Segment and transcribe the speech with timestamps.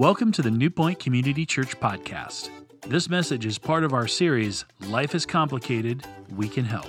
[0.00, 2.48] Welcome to the New Point Community Church podcast.
[2.86, 6.88] This message is part of our series, Life is Complicated, We Can Help.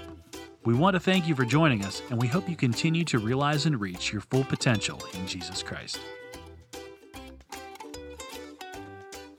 [0.64, 3.66] We want to thank you for joining us, and we hope you continue to realize
[3.66, 6.00] and reach your full potential in Jesus Christ.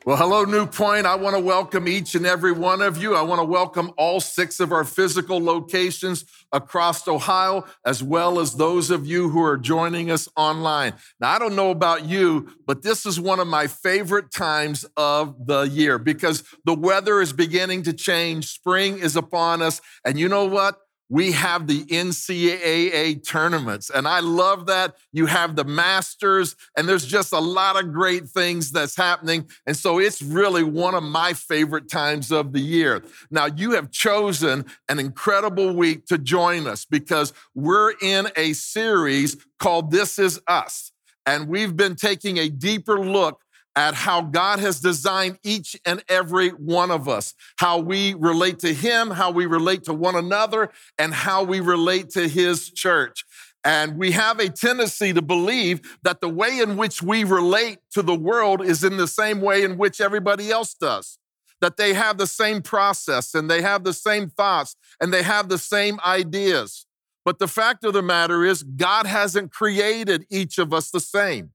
[0.05, 1.07] Well, hello, New Point.
[1.07, 3.15] I want to welcome each and every one of you.
[3.15, 8.57] I want to welcome all six of our physical locations across Ohio, as well as
[8.57, 10.95] those of you who are joining us online.
[11.21, 15.47] Now, I don't know about you, but this is one of my favorite times of
[15.47, 18.49] the year because the weather is beginning to change.
[18.49, 19.81] Spring is upon us.
[20.05, 20.81] And you know what?
[21.13, 23.91] We have the NCAA tournaments.
[23.91, 24.97] And I love that.
[25.13, 29.47] You have the Masters, and there's just a lot of great things that's happening.
[29.67, 33.05] And so it's really one of my favorite times of the year.
[33.31, 39.37] Now, you have chosen an incredible week to join us because we're in a series
[39.59, 40.93] called This Is Us.
[41.27, 43.43] And we've been taking a deeper look
[43.75, 48.75] at how God has designed each and every one of us, how we relate to
[48.75, 53.25] Him, how we relate to one another, and how we relate to His church.
[53.65, 58.03] And we have a tendency to believe that the way in which we relate to
[58.03, 61.19] the world is in the same way in which everybody else does.
[61.61, 65.49] That they have the same process and they have the same thoughts and they have
[65.49, 66.87] the same ideas.
[67.25, 71.53] But the fact of the matter is, God hasn't created each of us the same.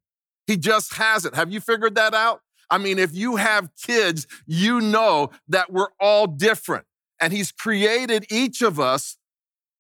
[0.48, 1.36] He just hasn't.
[1.36, 2.42] Have you figured that out?
[2.70, 6.86] I mean, if you have kids, you know that we're all different.
[7.22, 9.18] And He's created each of us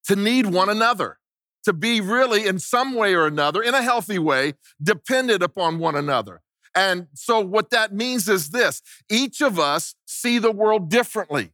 [0.06, 1.18] to need one another,
[1.64, 5.96] to be really, in some way or another, in a healthy way, dependent upon one
[5.96, 6.42] another.
[6.76, 11.52] And so, what that means is this each of us see the world differently.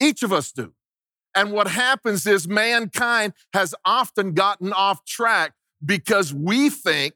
[0.00, 0.72] Each of us do.
[1.34, 5.52] And what happens is mankind has often gotten off track
[5.84, 7.14] because we think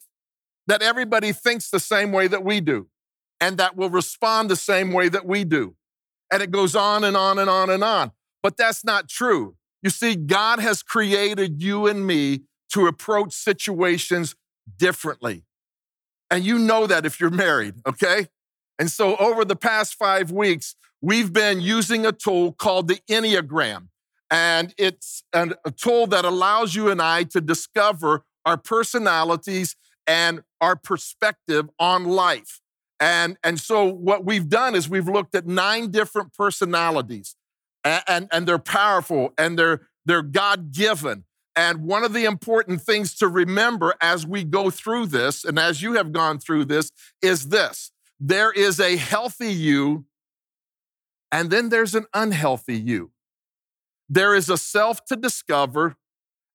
[0.66, 2.88] that everybody thinks the same way that we do
[3.40, 5.74] and that will respond the same way that we do.
[6.32, 8.12] And it goes on and on and on and on.
[8.42, 9.56] But that's not true.
[9.82, 12.42] You see, God has created you and me
[12.72, 14.34] to approach situations
[14.78, 15.44] differently.
[16.30, 18.28] And you know that if you're married, okay?
[18.78, 23.88] And so over the past five weeks, we've been using a tool called the Enneagram.
[24.30, 29.76] And it's a tool that allows you and I to discover our personalities
[30.06, 32.60] and our perspective on life.
[33.00, 37.36] And, and so what we've done is we've looked at nine different personalities
[37.82, 41.24] and, and, and they're powerful and they're, they're God given.
[41.56, 45.82] And one of the important things to remember as we go through this, and as
[45.82, 46.90] you have gone through this,
[47.22, 50.06] is this there is a healthy you,
[51.30, 53.12] and then there's an unhealthy you.
[54.08, 55.96] There is a self to discover,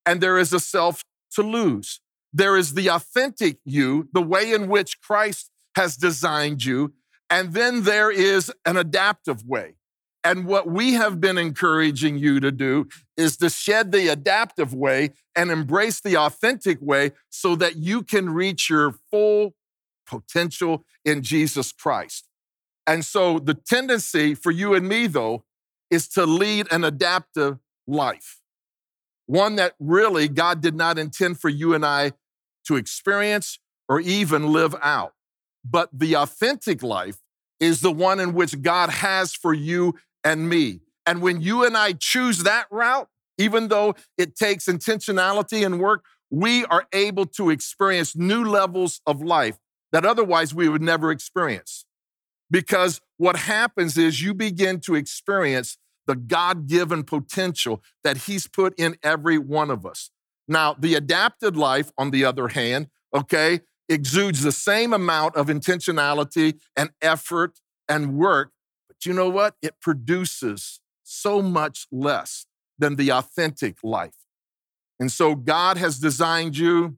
[0.05, 2.01] and there is a self to lose.
[2.31, 6.93] There is the authentic you, the way in which Christ has designed you.
[7.29, 9.75] And then there is an adaptive way.
[10.23, 15.11] And what we have been encouraging you to do is to shed the adaptive way
[15.35, 19.55] and embrace the authentic way so that you can reach your full
[20.05, 22.27] potential in Jesus Christ.
[22.85, 25.45] And so the tendency for you and me, though,
[25.89, 28.38] is to lead an adaptive life
[29.29, 32.13] one that really God did not intend for you and I
[32.65, 35.13] to experience or even live out.
[35.63, 37.19] But the authentic life
[37.59, 40.79] is the one in which God has for you and me.
[41.05, 43.07] And when you and I choose that route,
[43.37, 49.21] even though it takes intentionality and work, we are able to experience new levels of
[49.21, 49.59] life
[49.91, 51.85] that otherwise we would never experience.
[52.49, 55.77] Because what happens is you begin to experience
[56.09, 60.09] the God given potential that He's put in every one of us.
[60.47, 66.59] Now, the adapted life, on the other hand, okay, exudes the same amount of intentionality
[66.75, 68.53] and effort and work,
[68.87, 69.53] but you know what?
[69.61, 72.47] It produces so much less
[72.79, 74.25] than the authentic life.
[74.99, 76.97] And so God has designed you,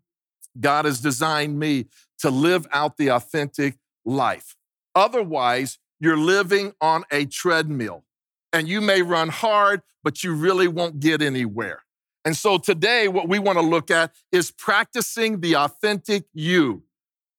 [0.58, 1.88] God has designed me
[2.20, 4.56] to live out the authentic life.
[4.96, 8.06] Otherwise, you're living on a treadmill
[8.54, 11.84] and you may run hard, but you really won't get anywhere.
[12.24, 16.84] And so today, what we want to look at is practicing the authentic you,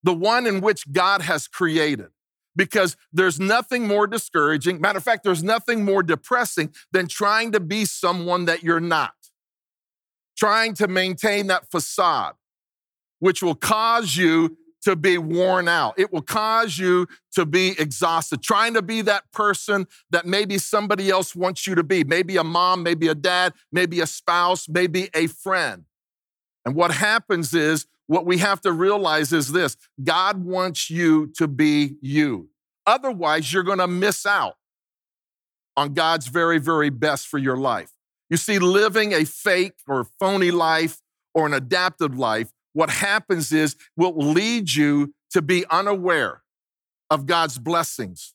[0.03, 2.07] the one in which God has created.
[2.55, 4.79] Because there's nothing more discouraging.
[4.79, 9.15] Matter of fact, there's nothing more depressing than trying to be someone that you're not,
[10.37, 12.35] trying to maintain that facade,
[13.17, 15.95] which will cause you to be worn out.
[15.97, 21.09] It will cause you to be exhausted, trying to be that person that maybe somebody
[21.09, 22.03] else wants you to be.
[22.03, 25.85] Maybe a mom, maybe a dad, maybe a spouse, maybe a friend.
[26.65, 31.47] And what happens is what we have to realize is this God wants you to
[31.47, 32.49] be you.
[32.85, 34.55] Otherwise, you're going to miss out
[35.75, 37.91] on God's very, very best for your life.
[38.29, 41.01] You see, living a fake or phony life
[41.33, 46.43] or an adaptive life, what happens is will lead you to be unaware
[47.09, 48.33] of God's blessings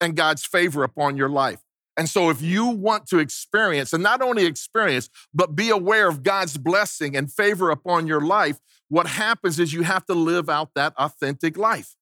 [0.00, 1.60] and God's favor upon your life.
[1.96, 6.22] And so, if you want to experience, and not only experience, but be aware of
[6.22, 8.58] God's blessing and favor upon your life,
[8.88, 11.96] what happens is you have to live out that authentic life.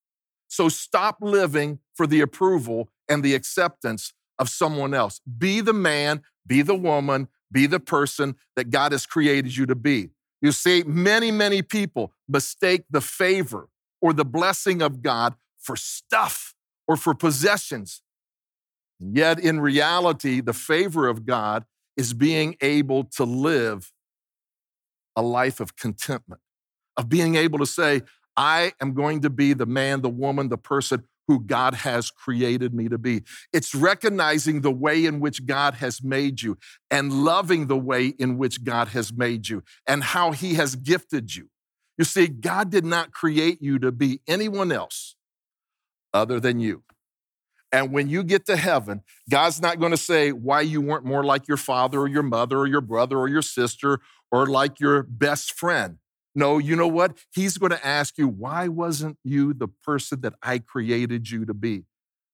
[0.49, 5.21] So, stop living for the approval and the acceptance of someone else.
[5.39, 9.77] Be the man, be the woman, be the person that God has created you to
[9.77, 10.11] be.
[10.45, 13.71] You see, many, many people mistake the favor
[14.03, 16.55] or the blessing of God for stuff
[16.87, 18.03] or for possessions.
[19.01, 21.65] And yet, in reality, the favor of God
[21.97, 23.91] is being able to live
[25.17, 26.43] a life of contentment,
[26.99, 28.03] of being able to say,
[28.37, 32.75] I am going to be the man, the woman, the person who God has created
[32.75, 33.23] me to be.
[33.53, 36.59] It's recognizing the way in which God has made you
[36.91, 41.35] and loving the way in which God has made you and how He has gifted
[41.35, 41.49] you.
[41.97, 45.17] You see, God did not create you to be anyone else
[46.13, 46.83] other than you.
[47.73, 51.25] And when you get to heaven, God's not going to say why you weren't more
[51.25, 53.99] like your father or your mother or your brother or your sister
[54.31, 55.99] or like your best friend.
[56.35, 57.19] No, you know what?
[57.33, 61.55] He's going to ask you, why wasn't you the person that I created you to
[61.55, 61.85] be?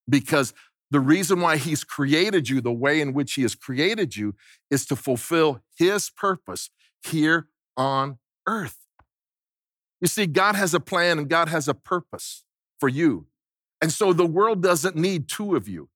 [0.09, 0.55] Because
[0.91, 4.35] the reason why he's created you the way in which he has created you
[4.71, 6.71] is to fulfill his purpose
[7.03, 8.77] here on earth.
[10.01, 12.45] You see, God has a plan and God has a purpose
[12.81, 13.27] for you.
[13.83, 15.89] And so the world doesn't need two of you.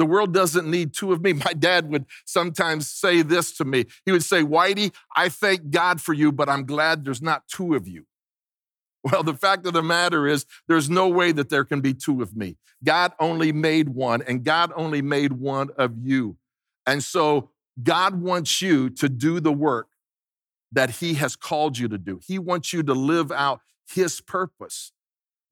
[0.00, 1.32] The world doesn't need two of me.
[1.34, 3.84] My dad would sometimes say this to me.
[4.06, 7.74] He would say, Whitey, I thank God for you, but I'm glad there's not two
[7.74, 8.06] of you.
[9.02, 12.20] Well, the fact of the matter is, there's no way that there can be two
[12.20, 12.58] of me.
[12.84, 16.36] God only made one, and God only made one of you.
[16.86, 17.48] And so,
[17.82, 19.88] God wants you to do the work
[20.70, 22.20] that He has called you to do.
[22.26, 24.92] He wants you to live out His purpose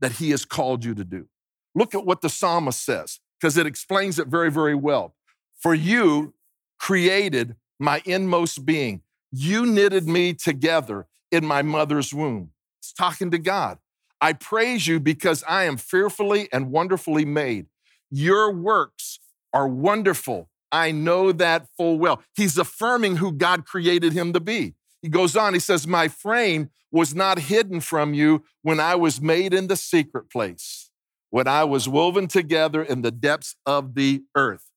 [0.00, 1.28] that He has called you to do.
[1.74, 5.14] Look at what the psalmist says, because it explains it very, very well.
[5.58, 6.34] For you
[6.78, 12.50] created my inmost being, you knitted me together in my mother's womb.
[12.78, 13.78] It's talking to God.
[14.20, 17.66] I praise you because I am fearfully and wonderfully made.
[18.10, 19.20] Your works
[19.52, 20.48] are wonderful.
[20.72, 22.22] I know that full well.
[22.34, 24.74] He's affirming who God created him to be.
[25.02, 29.20] He goes on, he says, My frame was not hidden from you when I was
[29.20, 30.87] made in the secret place
[31.30, 34.70] when I was woven together in the depths of the earth.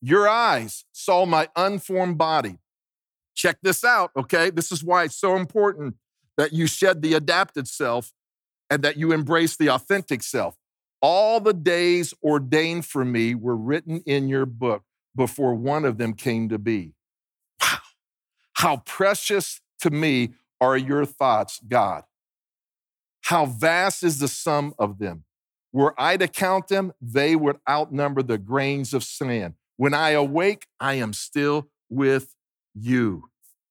[0.00, 2.58] Your eyes saw my unformed body.
[3.34, 4.50] Check this out, okay?
[4.50, 5.96] This is why it's so important
[6.36, 8.12] that you shed the adapted self
[8.70, 10.56] and that you embrace the authentic self.
[11.00, 14.82] All the days ordained for me were written in your book
[15.14, 16.94] before one of them came to be.
[17.60, 17.78] Wow.
[18.54, 20.30] How precious to me
[20.60, 22.04] are your thoughts, God.
[23.22, 25.24] How vast is the sum of them.
[25.74, 29.54] Were I to count them, they would outnumber the grains of sand.
[29.76, 32.36] When I awake, I am still with
[32.74, 33.24] you.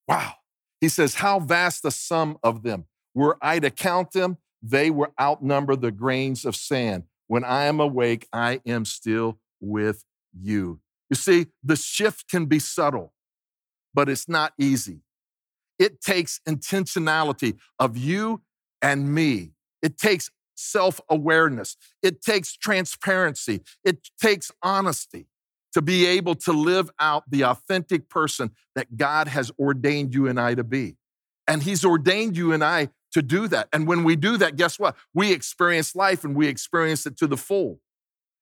[0.06, 0.34] Wow.
[0.82, 2.84] He says, How vast the sum of them.
[3.14, 7.04] Were I to count them, they would outnumber the grains of sand.
[7.26, 10.04] When I am awake, I am still with
[10.38, 10.80] you.
[11.08, 13.14] You see, the shift can be subtle,
[13.94, 15.00] but it's not easy.
[15.78, 18.42] It takes intentionality of you
[18.82, 19.52] and me.
[19.80, 25.26] It takes self awareness, it takes transparency, it takes honesty
[25.72, 30.38] to be able to live out the authentic person that God has ordained you and
[30.38, 30.96] I to be.
[31.48, 33.68] And He's ordained you and I to do that.
[33.72, 34.96] And when we do that, guess what?
[35.12, 37.80] We experience life and we experience it to the full.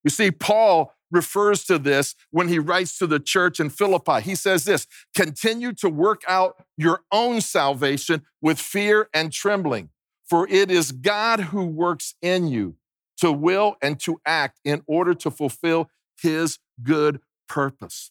[0.05, 4.21] You see, Paul refers to this when he writes to the church in Philippi.
[4.23, 9.91] He says this continue to work out your own salvation with fear and trembling.
[10.29, 12.77] For it is God who works in you
[13.19, 18.11] to will and to act in order to fulfill his good purpose.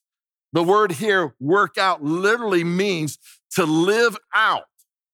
[0.54, 3.18] The word here, work out, literally means
[3.52, 4.66] to live out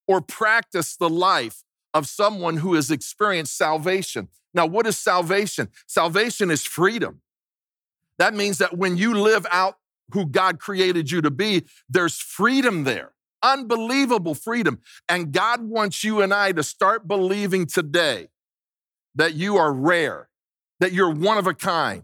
[0.08, 1.64] or practice the life
[1.94, 4.30] of someone who has experienced salvation.
[4.54, 5.70] Now, what is salvation?
[5.86, 7.22] Salvation is freedom.
[8.18, 9.78] That means that when you live out
[10.12, 13.14] who God created you to be, there's freedom there.
[13.44, 14.80] Unbelievable freedom.
[15.08, 18.30] And God wants you and I to start believing today
[19.16, 20.30] that you are rare,
[20.80, 22.04] that you're one of a kind,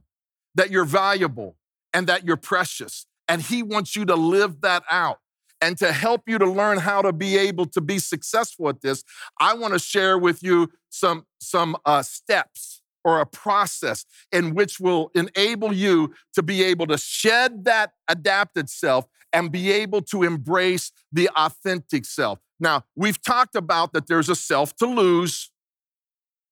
[0.56, 1.56] that you're valuable,
[1.94, 3.06] and that you're precious.
[3.28, 5.20] And He wants you to live that out.
[5.62, 9.02] And to help you to learn how to be able to be successful at this,
[9.40, 14.80] I want to share with you some, some uh, steps or a process in which
[14.80, 20.24] will enable you to be able to shed that adapted self and be able to
[20.24, 22.40] embrace the authentic self.
[22.60, 25.52] Now, we've talked about that there's a self to lose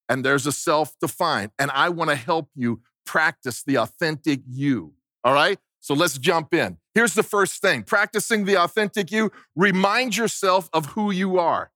[0.09, 1.51] and there's a self to find.
[1.57, 4.93] And I want to help you practice the authentic you.
[5.23, 5.59] All right?
[5.79, 6.77] So let's jump in.
[6.93, 11.71] Here's the first thing practicing the authentic you, remind yourself of who you are.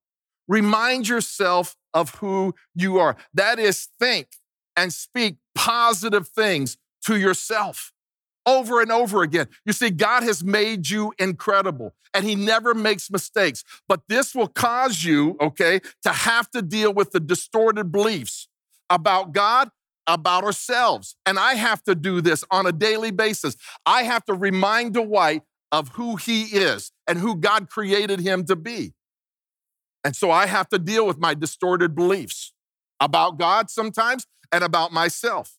[0.48, 3.16] Remind yourself of who you are.
[3.34, 4.28] That is, think
[4.76, 7.92] and speak positive things to yourself
[8.46, 9.48] over and over again.
[9.64, 13.64] You see, God has made you incredible and He never makes mistakes.
[13.88, 18.48] But this will cause you, okay, to have to deal with the distorted beliefs
[18.88, 19.70] about God,
[20.06, 21.16] about ourselves.
[21.26, 23.56] And I have to do this on a daily basis.
[23.84, 28.56] I have to remind Dwight of who he is and who God created him to
[28.56, 28.94] be.
[30.04, 32.52] And so I have to deal with my distorted beliefs
[33.00, 35.58] about God sometimes and about myself.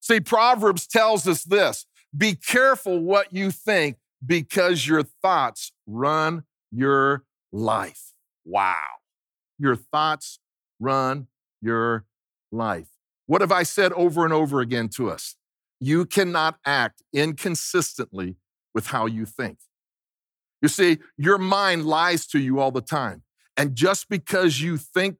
[0.00, 1.86] See, Proverbs tells us this
[2.16, 8.12] be careful what you think because your thoughts run your life.
[8.44, 8.74] Wow.
[9.58, 10.38] Your thoughts
[10.78, 11.28] run
[11.60, 12.04] your
[12.50, 12.88] life.
[13.26, 15.36] What have I said over and over again to us?
[15.78, 18.36] You cannot act inconsistently
[18.74, 19.58] with how you think.
[20.60, 23.22] You see, your mind lies to you all the time.
[23.56, 25.16] And just because you think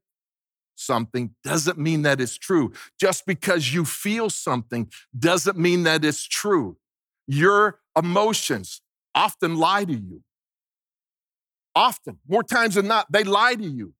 [0.81, 2.73] something doesn't mean that it's true.
[2.99, 6.77] Just because you feel something doesn't mean that it's true.
[7.27, 8.83] Your emotions
[9.15, 10.23] often lie to you.
[11.75, 13.95] Often, more times than not, they lie to you.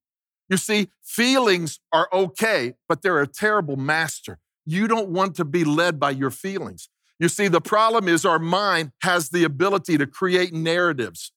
[0.49, 4.39] You see, feelings are okay, but they're a terrible master.
[4.65, 6.89] You don't want to be led by your feelings.
[7.19, 11.31] You see, the problem is our mind has the ability to create narratives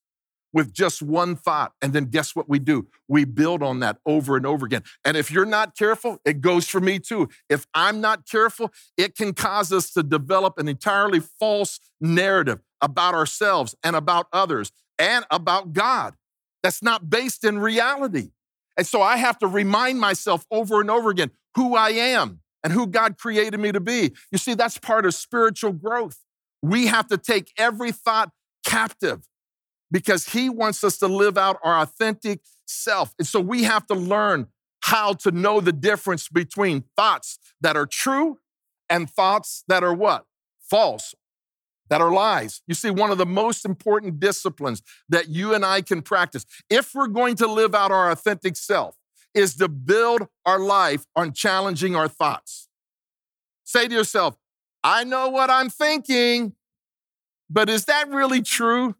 [0.55, 1.73] with just one thought.
[1.83, 2.87] And then guess what we do?
[3.09, 4.85] We build on that over and over again.
[5.05, 7.29] And if you're not careful, it goes for me too.
[7.51, 13.15] If I'm not careful, it can cause us to develop an entirely false narrative about
[13.15, 16.15] ourselves and about others and about God
[16.63, 18.31] that's not based in reality.
[18.77, 22.73] And so I have to remind myself over and over again who I am and
[22.73, 24.13] who God created me to be.
[24.31, 26.19] You see, that's part of spiritual growth.
[26.63, 28.31] We have to take every thought
[28.65, 29.27] captive
[29.95, 33.15] because he wants us to live out our authentic self.
[33.17, 34.49] And so we have to learn
[34.81, 38.41] how to know the difference between thoughts that are true
[38.91, 40.27] and thoughts that are what?
[40.59, 41.15] False,
[41.91, 42.61] that are lies.
[42.67, 46.93] You see, one of the most important disciplines that you and I can practice, if
[46.93, 48.97] we're going to live out our authentic self,
[49.33, 52.69] is to build our life on challenging our thoughts.
[53.63, 54.37] Say to yourself,
[54.83, 56.55] I know what I'm thinking,
[57.49, 58.97] but is that really true?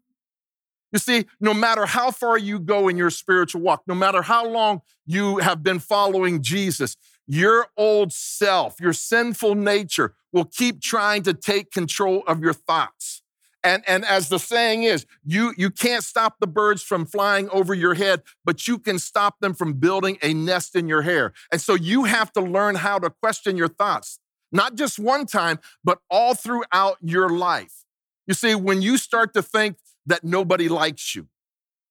[0.95, 4.47] You see, no matter how far you go in your spiritual walk, no matter how
[4.47, 6.95] long you have been following Jesus,
[7.27, 13.23] your old self, your sinful nature will keep trying to take control of your thoughts.
[13.61, 17.73] And, and as the saying is, you, you can't stop the birds from flying over
[17.73, 21.33] your head, but you can stop them from building a nest in your hair.
[21.51, 24.17] And so you have to learn how to question your thoughts,
[24.49, 27.83] not just one time, but all throughout your life.
[28.27, 29.75] You see, when you start to think
[30.05, 31.27] that nobody likes you.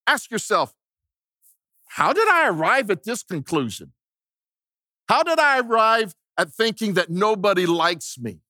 [0.06, 0.74] Ask yourself,
[1.88, 3.92] how did I arrive at this conclusion?
[5.08, 8.40] How did I arrive at thinking that nobody likes me?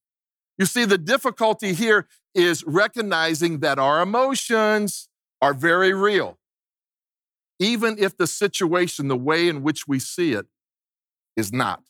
[0.56, 5.09] You see, the difficulty here is recognizing that our emotions
[5.42, 6.38] are very real,
[7.59, 10.47] even if the situation, the way in which we see it,
[11.37, 11.83] is not.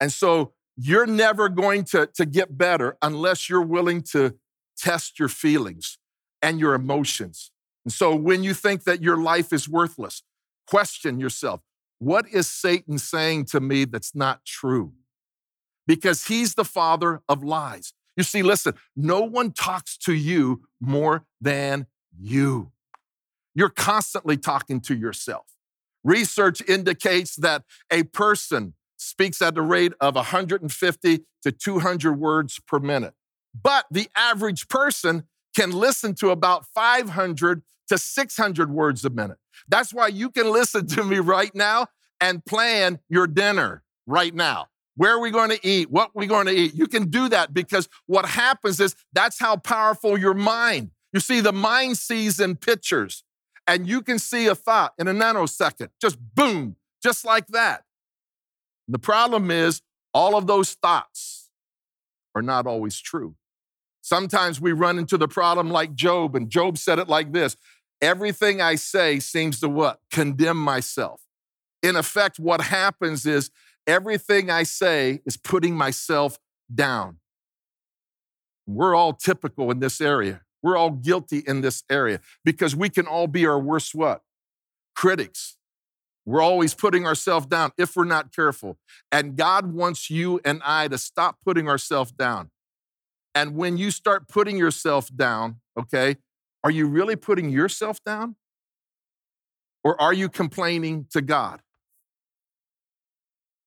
[0.00, 4.34] And so you're never going to, to get better unless you're willing to
[4.76, 5.98] test your feelings
[6.44, 7.50] and your emotions.
[7.86, 10.22] And so when you think that your life is worthless,
[10.68, 11.60] question yourself
[11.98, 14.92] what is Satan saying to me that's not true?
[15.86, 17.94] Because he's the father of lies.
[18.16, 21.86] You see, listen, no one talks to you more than
[22.20, 22.72] you.
[23.54, 25.46] You're constantly talking to yourself.
[26.02, 32.78] Research indicates that a person speaks at the rate of 150 to 200 words per
[32.78, 33.14] minute.
[33.60, 35.24] But the average person
[35.54, 39.38] can listen to about 500 to 600 words a minute.
[39.68, 41.88] That's why you can listen to me right now
[42.20, 44.68] and plan your dinner right now.
[44.96, 45.90] Where are we going to eat?
[45.90, 46.74] What are we going to eat?
[46.74, 50.90] You can do that because what happens is that's how powerful your mind.
[51.12, 53.24] You see, the mind sees in pictures,
[53.66, 57.84] and you can see a thought in a nanosecond, just boom, just like that.
[58.88, 59.80] The problem is,
[60.12, 61.50] all of those thoughts
[62.34, 63.34] are not always true.
[64.04, 67.56] Sometimes we run into the problem like Job, and Job said it like this
[68.02, 69.98] everything I say seems to what?
[70.10, 71.22] Condemn myself.
[71.82, 73.50] In effect, what happens is
[73.86, 76.38] everything I say is putting myself
[76.72, 77.16] down.
[78.66, 80.42] We're all typical in this area.
[80.62, 84.20] We're all guilty in this area because we can all be our worst what?
[84.94, 85.56] Critics.
[86.26, 88.76] We're always putting ourselves down if we're not careful.
[89.10, 92.50] And God wants you and I to stop putting ourselves down.
[93.34, 96.16] And when you start putting yourself down, okay,
[96.62, 98.36] are you really putting yourself down?
[99.82, 101.60] Or are you complaining to God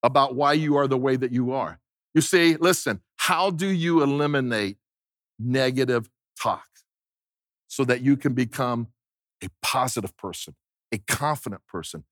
[0.02, 1.80] about why you are the way that you are?
[2.14, 4.78] You see, listen, how do you eliminate
[5.38, 6.10] negative
[6.40, 6.66] talk
[7.68, 8.88] so that you can become
[9.44, 10.56] a positive person,
[10.90, 12.04] a confident person,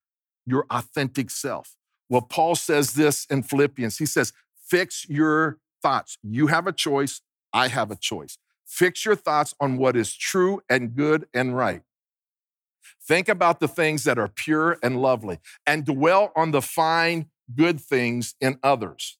[0.44, 1.74] your authentic self?
[2.08, 3.98] Well, Paul says this in Philippians.
[3.98, 4.32] He says,
[4.68, 6.18] fix your thoughts.
[6.22, 7.20] You have a choice.
[7.56, 8.36] I have a choice.
[8.66, 11.80] Fix your thoughts on what is true and good and right.
[13.08, 17.80] Think about the things that are pure and lovely and dwell on the fine, good
[17.80, 19.16] things in others.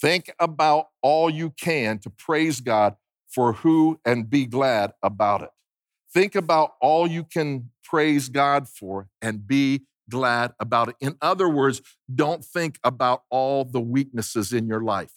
[0.00, 2.96] Think about all you can to praise God
[3.28, 5.50] for who and be glad about it.
[6.12, 10.96] Think about all you can praise God for and be glad about it.
[11.00, 15.12] In other words, don't think about all the weaknesses in your life.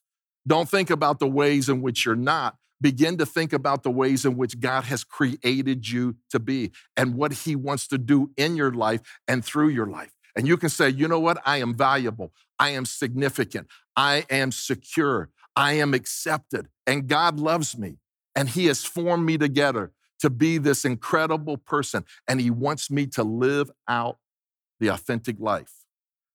[0.46, 2.59] Don't think about the ways in which you're not.
[2.82, 7.16] Begin to think about the ways in which God has created you to be and
[7.16, 10.14] what He wants to do in your life and through your life.
[10.36, 11.42] And you can say, you know what?
[11.46, 12.32] I am valuable.
[12.58, 13.68] I am significant.
[13.96, 15.30] I am secure.
[15.56, 16.70] I am accepted.
[16.88, 17.98] And God loves me.
[18.36, 22.06] And He has formed me together to be this incredible person.
[22.28, 24.20] And He wants me to live out
[24.80, 25.74] the authentic life.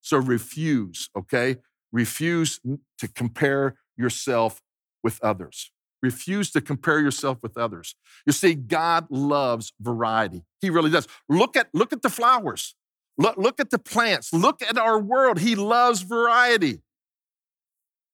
[0.02, 1.56] So refuse, okay?
[1.92, 2.60] Refuse
[2.98, 4.60] to compare yourself
[5.02, 5.70] with others.
[6.04, 7.94] Refuse to compare yourself with others.
[8.26, 10.44] You see, God loves variety.
[10.61, 11.08] He really does.
[11.30, 12.75] Look at, look at the flowers.
[13.16, 14.30] Look, look at the plants.
[14.30, 15.38] Look at our world.
[15.38, 16.83] He loves variety.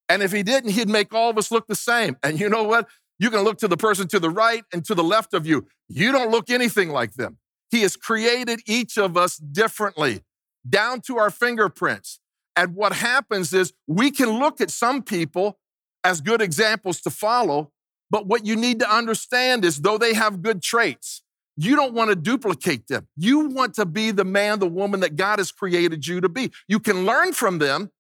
[0.09, 2.17] And if he didn't, he'd make all of us look the same.
[2.23, 2.87] And you know what?
[3.19, 5.67] You can look to the person to the right and to the left of you.
[5.89, 7.39] You don't look anything like them.
[7.73, 10.23] He has created each of us differently,
[10.69, 12.21] down to our fingerprints.
[12.55, 15.59] And what happens is we can look at some people
[16.03, 17.73] as good examples to follow,
[18.11, 21.23] but what you need to understand is though they have good traits,
[21.57, 23.07] you don't want to duplicate them.
[23.17, 26.51] You want to be the man, the woman that God has created you to be.
[26.69, 27.91] You can learn from them,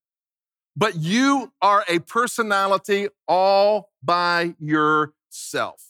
[0.76, 5.84] but you are a personality all by yourself.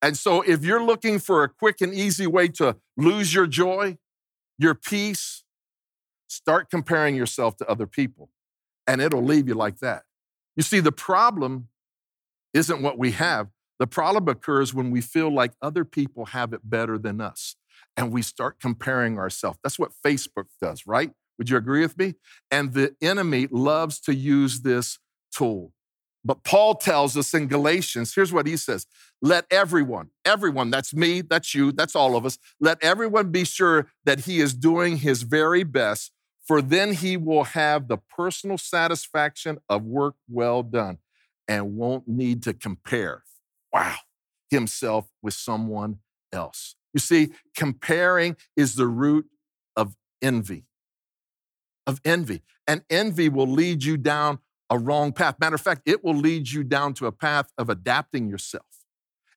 [0.00, 3.98] And so, if you're looking for a quick and easy way to lose your joy,
[4.58, 5.44] your peace,
[6.26, 8.30] start comparing yourself to other people,
[8.86, 10.02] and it'll leave you like that.
[10.56, 11.68] You see, the problem
[12.54, 13.48] isn't what we have.
[13.78, 17.56] The problem occurs when we feel like other people have it better than us
[17.96, 19.58] and we start comparing ourselves.
[19.62, 21.10] That's what Facebook does, right?
[21.38, 22.14] Would you agree with me?
[22.50, 24.98] And the enemy loves to use this
[25.34, 25.72] tool.
[26.24, 28.86] But Paul tells us in Galatians, here's what he says
[29.20, 33.88] Let everyone, everyone, that's me, that's you, that's all of us, let everyone be sure
[34.04, 36.12] that he is doing his very best,
[36.46, 40.98] for then he will have the personal satisfaction of work well done
[41.48, 43.24] and won't need to compare,
[43.72, 43.96] wow,
[44.50, 45.98] himself with someone
[46.32, 46.76] else.
[46.92, 49.26] You see, comparing is the root
[49.76, 50.64] of envy.
[51.86, 52.42] Of envy.
[52.66, 54.38] And envy will lead you down
[54.70, 55.38] a wrong path.
[55.38, 58.64] Matter of fact, it will lead you down to a path of adapting yourself.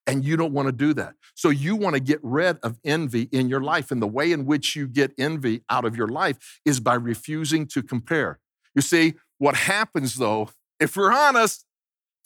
[0.06, 1.16] And you don't want to do that.
[1.36, 3.92] So you want to get rid of envy in your life.
[3.92, 7.68] And the way in which you get envy out of your life is by refusing
[7.68, 8.40] to compare.
[8.74, 11.66] You see, what happens though, if we're honest,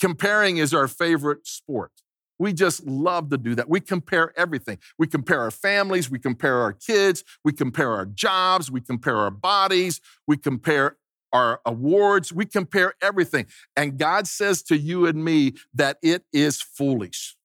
[0.01, 1.91] comparing is our favorite sport.
[2.39, 3.69] We just love to do that.
[3.69, 4.79] We compare everything.
[4.97, 9.29] We compare our families, we compare our kids, we compare our jobs, we compare our
[9.29, 10.97] bodies, we compare
[11.31, 13.45] our awards, we compare everything.
[13.77, 17.37] And God says to you and me that it is foolish.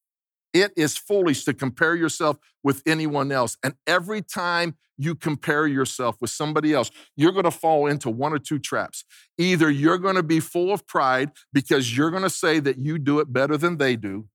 [0.57, 3.59] It is foolish to compare yourself with anyone else.
[3.62, 8.33] And every time you compare yourself with somebody else, you're going to fall into one
[8.33, 9.05] or two traps.
[9.37, 12.99] Either you're going to be full of pride because you're going to say that you
[12.99, 14.29] do it better than they do,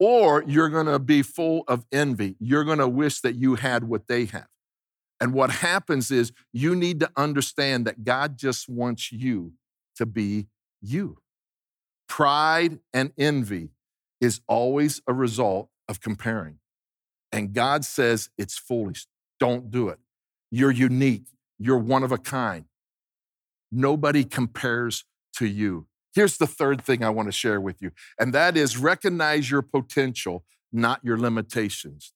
[0.00, 2.36] or you're going to be full of envy.
[2.40, 4.48] You're going to wish that you had what they have.
[5.20, 9.52] And what happens is you need to understand that God just wants you
[9.96, 10.46] to be
[10.80, 11.18] you.
[12.08, 13.68] Pride and envy
[14.20, 16.58] is always a result of comparing.
[17.32, 19.06] And God says it's foolish.
[19.38, 19.98] Don't do it.
[20.50, 21.26] You're unique.
[21.58, 22.64] You're one of a kind.
[23.70, 25.04] Nobody compares
[25.34, 25.86] to you.
[26.14, 29.62] Here's the third thing I want to share with you, and that is recognize your
[29.62, 32.12] potential, not your limitations.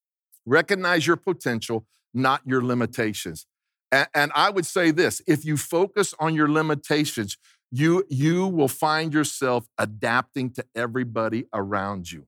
[0.47, 3.47] Recognize your potential, not your limitations.
[3.93, 7.37] And, I would say this if you focus on your limitations,
[7.73, 12.27] you, you will find yourself adapting to everybody around you.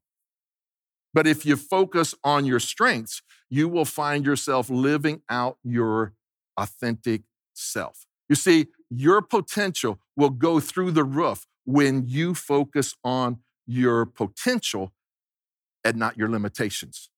[1.12, 6.14] But if you focus on your strengths, you will find yourself living out your
[6.56, 8.06] authentic self.
[8.28, 14.92] You see, your potential will go through the roof when you focus on your potential
[15.84, 17.10] and not your limitations.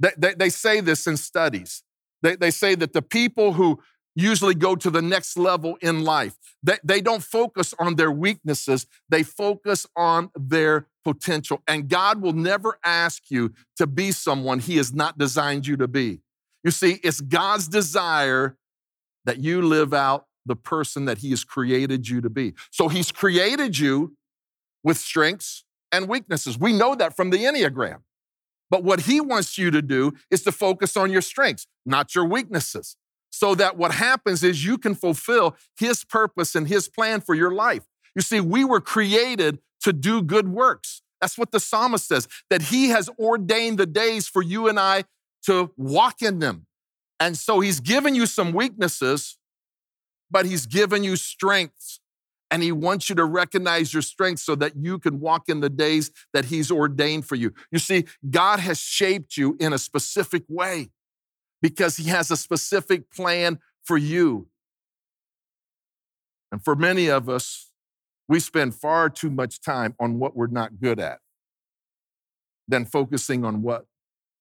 [0.00, 1.84] They, they, they say this in studies.
[2.20, 3.80] They, they say that the people who
[4.14, 8.86] usually go to the next level in life, they, they don't focus on their weaknesses,
[9.08, 11.62] they focus on their potential.
[11.66, 15.88] And God will never ask you to be someone He has not designed you to
[15.88, 16.20] be.
[16.64, 18.56] You see, it's God's desire
[19.24, 22.54] that you live out the person that He has created you to be.
[22.70, 24.16] So He's created you
[24.84, 26.58] with strengths and weaknesses.
[26.58, 28.00] We know that from the Enneagram.
[28.70, 32.24] But what He wants you to do is to focus on your strengths, not your
[32.24, 32.96] weaknesses,
[33.32, 37.52] so that what happens is you can fulfill His purpose and His plan for your
[37.52, 37.82] life.
[38.14, 41.02] You see, we were created to do good works.
[41.20, 45.04] That's what the psalmist says, that He has ordained the days for you and I
[45.46, 46.66] to walk in them.
[47.18, 49.38] And so He's given you some weaknesses
[50.32, 52.00] but He's given you strengths.
[52.50, 55.70] And he wants you to recognize your strengths so that you can walk in the
[55.70, 57.54] days that he's ordained for you.
[57.70, 60.90] You see, God has shaped you in a specific way
[61.62, 64.48] because he has a specific plan for you.
[66.50, 67.70] And for many of us,
[68.28, 71.20] we spend far too much time on what we're not good at
[72.68, 73.86] than focusing on what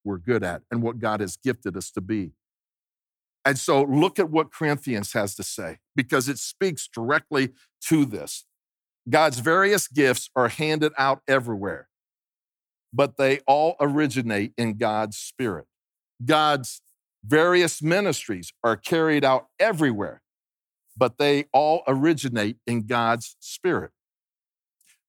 [0.03, 2.31] we're good at and what God has gifted us to be.
[3.45, 7.53] And so look at what Corinthians has to say because it speaks directly
[7.87, 8.45] to this.
[9.09, 11.89] God's various gifts are handed out everywhere,
[12.93, 15.65] but they all originate in God's Spirit.
[16.23, 16.81] God's
[17.23, 20.21] various ministries are carried out everywhere,
[20.97, 23.91] but they all originate in God's Spirit.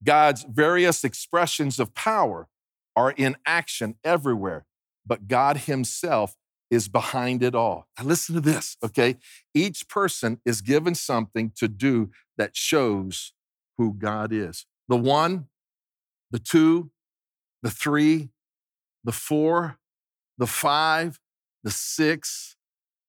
[0.05, 2.49] God's various expressions of power
[2.97, 4.67] are in action everywhere,
[5.07, 6.37] but God Himself
[6.71, 7.87] is behind it all.
[7.99, 9.17] Now, listen to this, okay?
[9.55, 13.35] Each person is given something to do that shows
[13.77, 14.67] who God is.
[14.89, 15.49] The one,
[16.31, 16.91] the two,
[17.63, 18.31] the three,
[19.05, 19.79] the four,
[20.39, 21.21] the five,
[21.63, 22.57] the six,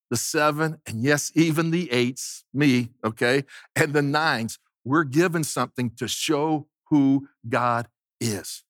[0.10, 3.44] the seven, and yes, even the eights, me, okay,
[3.76, 4.60] and the nines.
[4.86, 7.88] We're given something to show who God
[8.20, 8.64] is.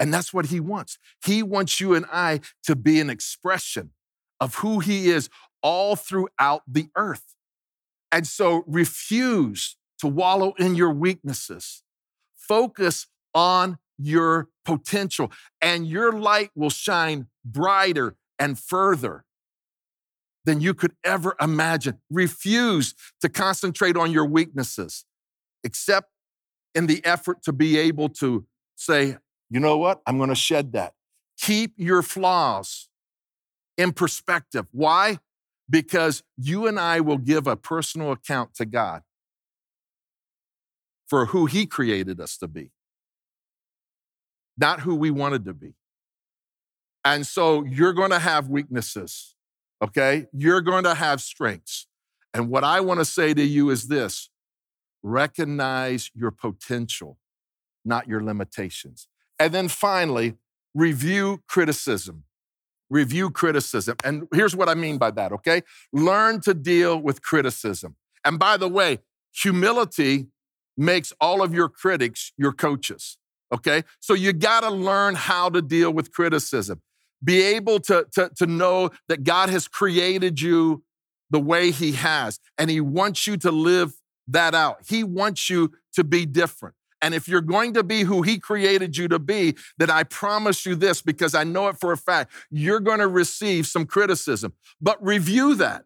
[0.00, 0.98] And that's what he wants.
[1.24, 3.90] He wants you and I to be an expression
[4.40, 5.28] of who he is
[5.62, 7.34] all throughout the earth.
[8.12, 11.82] And so refuse to wallow in your weaknesses.
[12.36, 19.24] Focus on your potential, and your light will shine brighter and further
[20.44, 21.98] than you could ever imagine.
[22.10, 25.04] Refuse to concentrate on your weaknesses,
[25.62, 26.10] except
[26.74, 28.46] in the effort to be able to
[28.76, 29.18] say,
[29.50, 30.00] you know what?
[30.06, 30.94] I'm going to shed that.
[31.38, 32.88] Keep your flaws
[33.76, 34.66] in perspective.
[34.72, 35.18] Why?
[35.68, 39.02] Because you and I will give a personal account to God
[41.06, 42.70] for who He created us to be,
[44.56, 45.74] not who we wanted to be.
[47.04, 49.34] And so you're going to have weaknesses,
[49.82, 50.26] okay?
[50.32, 51.86] You're going to have strengths.
[52.34, 54.30] And what I want to say to you is this
[55.02, 57.18] recognize your potential,
[57.84, 59.08] not your limitations.
[59.38, 60.36] And then finally,
[60.74, 62.24] review criticism.
[62.90, 63.96] Review criticism.
[64.02, 65.62] And here's what I mean by that, okay?
[65.92, 67.96] Learn to deal with criticism.
[68.24, 69.00] And by the way,
[69.32, 70.28] humility
[70.76, 73.18] makes all of your critics your coaches,
[73.52, 73.84] okay?
[74.00, 76.82] So you gotta learn how to deal with criticism.
[77.22, 80.84] Be able to, to, to know that God has created you
[81.30, 83.94] the way He has, and He wants you to live
[84.28, 84.78] that out.
[84.86, 86.74] He wants you to be different.
[87.00, 90.66] And if you're going to be who He created you to be, then I promise
[90.66, 94.52] you this because I know it for a fact, you're going to receive some criticism.
[94.80, 95.84] But review that,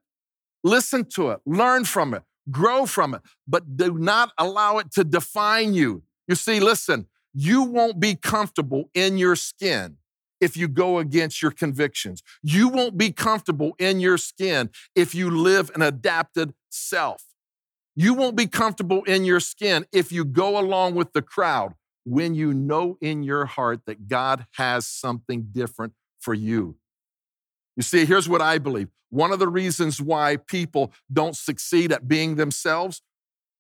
[0.65, 5.05] listen to it, learn from it, grow from it, but do not allow it to
[5.05, 6.03] define you.
[6.29, 9.97] You see, listen, you won't be comfortable in your skin
[10.41, 12.23] if you go against your convictions.
[12.43, 17.23] You won't be comfortable in your skin if you live an adapted self.
[17.95, 22.35] You won't be comfortable in your skin if you go along with the crowd when
[22.35, 26.77] you know in your heart that God has something different for you.
[27.77, 28.89] You see, here's what I believe.
[29.11, 33.03] One of the reasons why people don't succeed at being themselves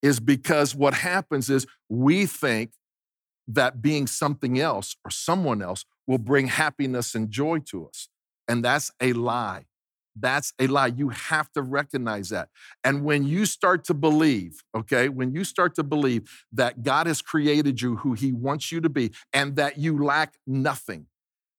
[0.03, 2.73] is because what happens is we think
[3.49, 8.09] that being something else or someone else will bring happiness and joy to us.
[8.49, 9.67] And that's a lie.
[10.15, 10.89] That's a lie.
[10.89, 12.51] You have to recognize that.
[12.85, 17.23] And when you start to believe, okay, when you start to believe that God has
[17.23, 21.07] created you who he wants you to be and that you lack nothing,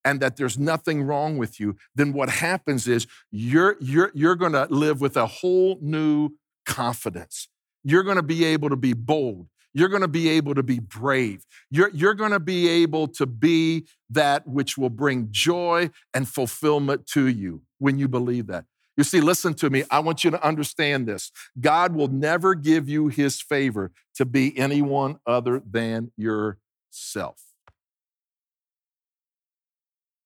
[0.05, 4.67] and that there's nothing wrong with you, then what happens is you're, you're, you're gonna
[4.69, 6.31] live with a whole new
[6.65, 7.47] confidence.
[7.83, 9.47] You're gonna be able to be bold.
[9.73, 11.45] You're gonna be able to be brave.
[11.69, 17.27] You're, you're gonna be able to be that which will bring joy and fulfillment to
[17.27, 18.65] you when you believe that.
[18.95, 19.83] You see, listen to me.
[19.89, 21.31] I want you to understand this.
[21.59, 27.41] God will never give you his favor to be anyone other than yourself.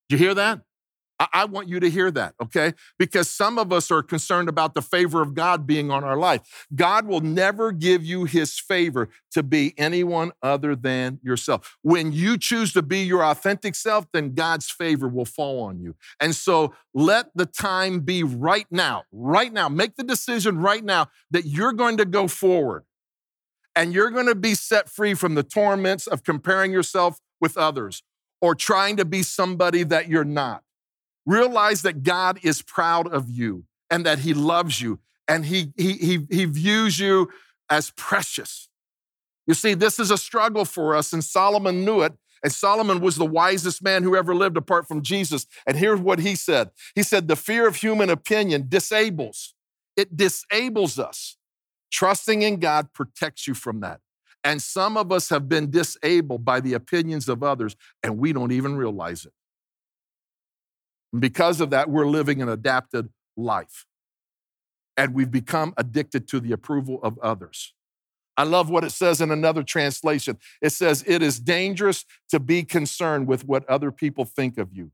[0.09, 0.61] Do you hear that?
[1.19, 2.73] I, want you to hear that, okay?
[2.99, 6.67] Because some of us are concerned about the favor of God being on our life.
[6.75, 11.77] God will never give you his favor to be anyone other than yourself.
[11.81, 15.95] When you choose to be your authentic self, then God's favor will fall on you.
[16.19, 19.69] And so let the time be right now, right now.
[19.69, 22.83] Make the decision right now that you're going to go forward
[23.75, 28.03] and you're going to be set free from the torments of comparing yourself with others
[28.41, 30.63] or trying to be somebody that you're not.
[31.27, 35.93] Realize that God is proud of you and that He loves you and He, he,
[35.93, 37.29] he, he views you
[37.69, 38.69] as precious.
[39.45, 42.13] You see, this is a struggle for us, and Solomon knew it.
[42.43, 45.47] And Solomon was the wisest man who ever lived apart from Jesus.
[45.65, 49.53] And here's what he said He said, The fear of human opinion disables,
[49.97, 51.37] it disables us.
[51.91, 54.01] Trusting in God protects you from that.
[54.43, 58.51] And some of us have been disabled by the opinions of others, and we don't
[58.51, 59.33] even realize it.
[61.11, 63.85] And because of that, we're living an adapted life.
[64.95, 67.73] And we've become addicted to the approval of others.
[68.35, 70.37] I love what it says in another translation.
[70.61, 74.91] It says, It is dangerous to be concerned with what other people think of you.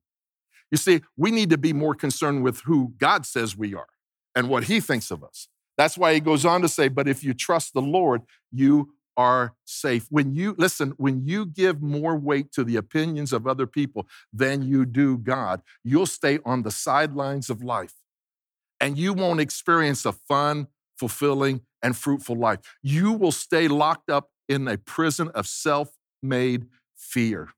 [0.72, 3.88] You see, we need to be more concerned with who God says we are
[4.36, 5.50] and what He thinks of us.
[5.78, 8.22] That's why He goes on to say, But if you trust the Lord,
[8.52, 10.08] you are safe.
[10.10, 14.64] When you, listen, when you give more weight to the opinions of other people than
[14.64, 17.94] you do God, you'll stay on the sidelines of life
[18.80, 22.60] and you won't experience a fun, fulfilling, and fruitful life.
[22.82, 25.90] You will stay locked up in a prison of self
[26.22, 27.50] made fear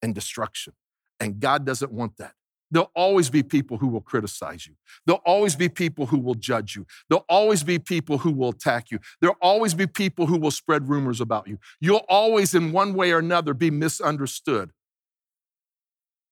[0.00, 0.72] and destruction.
[1.20, 2.34] And God doesn't want that.
[2.72, 4.74] There'll always be people who will criticize you.
[5.04, 6.86] There'll always be people who will judge you.
[7.08, 8.98] There'll always be people who will attack you.
[9.20, 11.58] There'll always be people who will spread rumors about you.
[11.80, 14.72] You'll always, in one way or another, be misunderstood.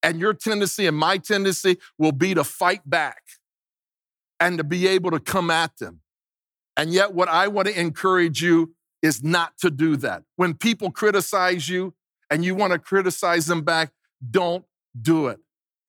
[0.03, 3.21] And your tendency and my tendency will be to fight back
[4.41, 6.01] and to be able to come at them.
[6.75, 10.23] And yet, what I want to encourage you is not to do that.
[10.37, 11.93] When people criticize you
[12.31, 13.93] and you want to criticize them back,
[14.31, 14.65] don't
[14.99, 15.39] do it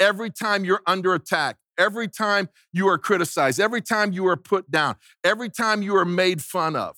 [0.01, 4.69] every time you're under attack, every time you are criticized, every time you are put
[4.69, 6.97] down, every time you are made fun of,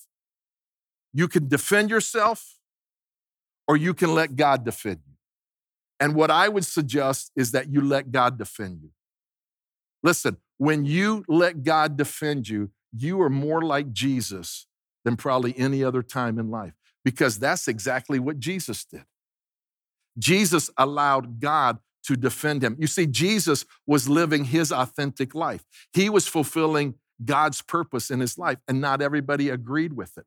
[1.13, 2.57] you can defend yourself
[3.67, 5.13] or you can let God defend you.
[5.99, 8.89] And what I would suggest is that you let God defend you.
[10.01, 14.65] Listen, when you let God defend you, you are more like Jesus
[15.05, 19.05] than probably any other time in life because that's exactly what Jesus did.
[20.17, 22.75] Jesus allowed God to defend him.
[22.79, 25.63] You see, Jesus was living his authentic life.
[25.93, 30.25] He was fulfilling God's purpose in his life, and not everybody agreed with it.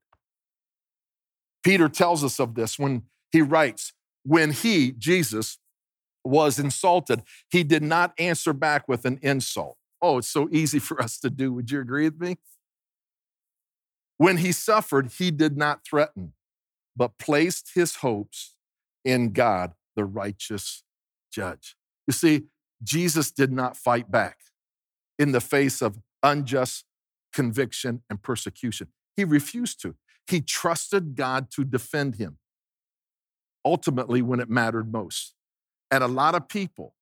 [1.62, 3.92] Peter tells us of this when he writes,
[4.24, 5.58] When he, Jesus,
[6.24, 9.76] was insulted, he did not answer back with an insult.
[10.00, 11.52] Oh, it's so easy for us to do.
[11.52, 12.36] Would you agree with me?
[14.18, 16.32] When he suffered, he did not threaten,
[16.96, 18.54] but placed his hopes
[19.04, 20.82] in God, the righteous
[21.36, 21.76] judge.
[22.06, 22.44] You see,
[22.82, 24.38] Jesus did not fight back
[25.18, 26.84] in the face of unjust
[27.32, 28.88] conviction and persecution.
[29.16, 29.96] He refused to.
[30.26, 32.38] He trusted God to defend him,
[33.64, 35.34] ultimately, when it mattered most.
[35.90, 36.94] And a lot of people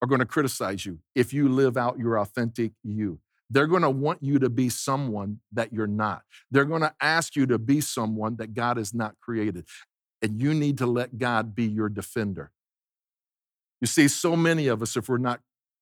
[0.00, 3.20] are going to criticize you if you live out your authentic you.
[3.50, 6.22] They're going to want you to be someone that you're not.
[6.50, 9.66] They're going to ask you to be someone that God has not created.
[10.20, 12.50] And you need to let God be your defender.
[13.80, 15.40] You see, so many of us, if we're not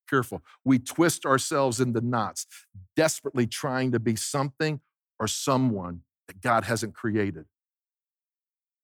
[0.08, 2.46] careful, we twist ourselves into knots,
[2.94, 4.80] desperately trying to be something
[5.18, 7.46] or someone that God hasn't created.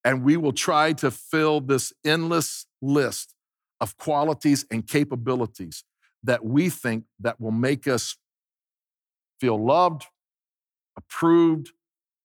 [0.04, 3.34] And we will try to fill this endless list
[3.80, 5.84] of qualities and capabilities
[6.24, 8.16] that we think that will make us
[9.40, 10.06] feel loved,
[10.96, 11.70] approved,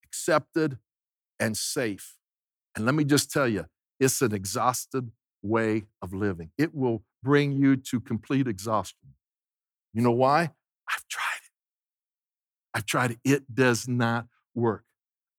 [0.04, 0.78] accepted,
[1.40, 2.16] and safe.
[2.76, 3.66] And let me just tell you,
[4.00, 6.52] it's an exhausted way of living.
[6.58, 9.14] It will bring you to complete exhaustion.
[9.94, 10.52] You know why?
[10.90, 11.52] I've tried it.
[12.74, 13.20] I've tried it.
[13.24, 14.84] It does not work.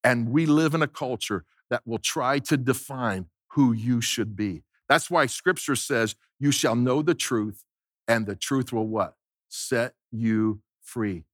[0.05, 4.63] And we live in a culture that will try to define who you should be.
[4.89, 7.65] That's why scripture says, You shall know the truth,
[8.07, 9.15] and the truth will what?
[9.49, 11.25] Set you free.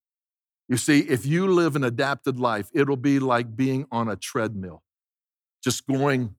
[0.69, 4.83] You see, if you live an adapted life, it'll be like being on a treadmill,
[5.63, 6.35] just going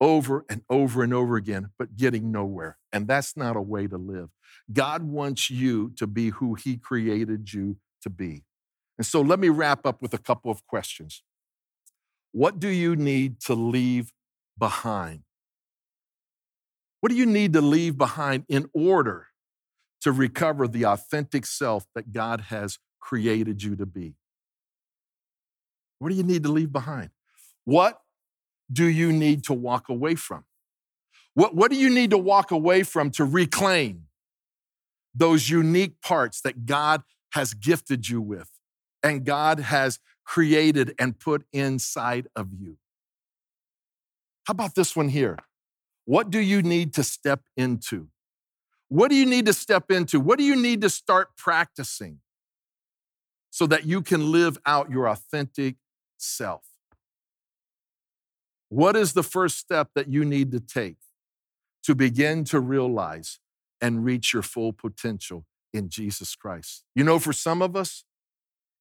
[0.00, 2.78] over and over and over again, but getting nowhere.
[2.92, 4.28] And that's not a way to live.
[4.72, 8.44] God wants you to be who He created you to be.
[8.96, 11.22] And so let me wrap up with a couple of questions.
[12.32, 14.12] What do you need to leave
[14.58, 15.22] behind?
[17.00, 19.28] What do you need to leave behind in order
[20.00, 24.14] to recover the authentic self that God has created you to be?
[25.98, 27.10] What do you need to leave behind?
[27.64, 28.00] What
[28.72, 30.44] do you need to walk away from?
[31.34, 34.04] What, what do you need to walk away from to reclaim
[35.14, 37.02] those unique parts that God
[37.32, 38.50] has gifted you with
[39.02, 42.76] and God has created and put inside of you?
[44.46, 45.38] How about this one here?
[46.06, 48.08] What do you need to step into?
[48.88, 50.18] What do you need to step into?
[50.18, 52.20] What do you need to start practicing
[53.50, 55.76] so that you can live out your authentic
[56.16, 56.67] self?
[58.68, 60.96] What is the first step that you need to take
[61.84, 63.38] to begin to realize
[63.80, 66.84] and reach your full potential in Jesus Christ?
[66.94, 68.04] You know, for some of us,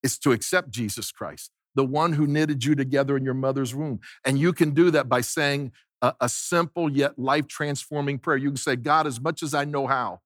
[0.04, 4.00] it's to accept Jesus Christ, the one who knitted you together in your mother's womb.
[4.26, 5.71] And you can do that by saying
[6.02, 8.38] a, a simple yet life transforming prayer.
[8.38, 10.21] You can say, God, as much as I know how,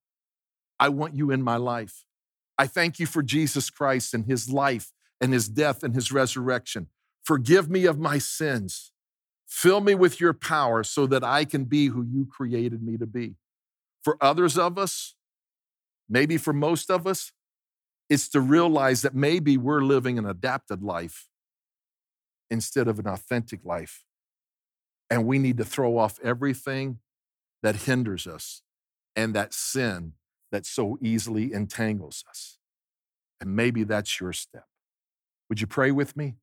[0.79, 2.05] I want you in my life.
[2.57, 6.87] I thank you for Jesus Christ and his life and his death and his resurrection.
[7.23, 8.90] Forgive me of my sins.
[9.51, 13.05] Fill me with your power so that I can be who you created me to
[13.05, 13.35] be.
[14.01, 15.15] For others of us,
[16.07, 17.33] maybe for most of us,
[18.09, 21.27] it's to realize that maybe we're living an adapted life
[22.49, 24.05] instead of an authentic life.
[25.09, 26.99] And we need to throw off everything
[27.61, 28.61] that hinders us
[29.17, 30.13] and that sin
[30.53, 32.57] that so easily entangles us.
[33.41, 34.65] And maybe that's your step.
[35.49, 36.35] Would you pray with me?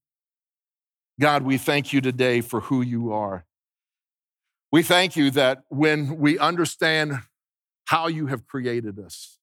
[1.20, 3.44] God, we thank you today for who you are.
[4.70, 7.20] We thank you that when we understand
[7.86, 9.38] how you have created us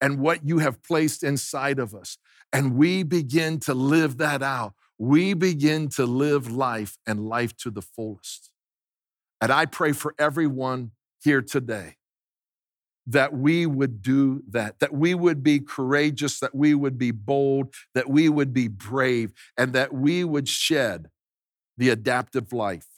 [0.00, 2.18] and what you have placed inside of us,
[2.52, 7.70] and we begin to live that out, we begin to live life and life to
[7.70, 8.50] the fullest.
[9.40, 10.90] And I pray for everyone
[11.22, 11.95] here today
[13.06, 17.72] that we would do that, that we would be courageous, that we would be bold,
[17.94, 21.08] that we would be brave, and that we would shed
[21.78, 22.88] the adaptive life,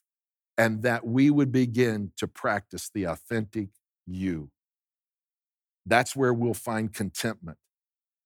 [0.56, 3.68] and that we would begin to practice the authentic
[4.06, 4.50] you.
[5.84, 7.58] That's where we'll find contentment.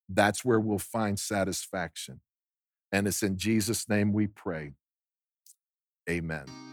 [0.09, 2.21] That's where we'll find satisfaction.
[2.93, 4.73] And it's in Jesus' name we pray.
[6.09, 6.72] Amen.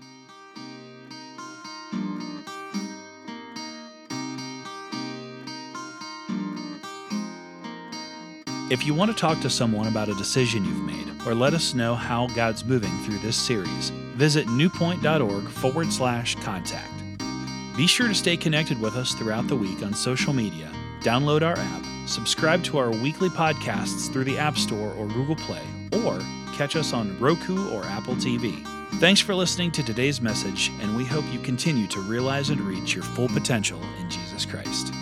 [8.71, 11.73] If you want to talk to someone about a decision you've made, or let us
[11.73, 16.93] know how God's moving through this series, visit newpointe.org forward slash contact.
[17.75, 21.58] Be sure to stay connected with us throughout the week on social media, download our
[21.58, 25.63] app, subscribe to our weekly podcasts through the App Store or Google Play,
[26.03, 26.19] or
[26.53, 28.63] catch us on Roku or Apple TV.
[28.99, 32.93] Thanks for listening to today's message, and we hope you continue to realize and reach
[32.93, 34.93] your full potential in Jesus Christ.